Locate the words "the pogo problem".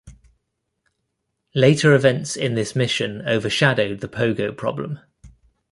3.99-4.97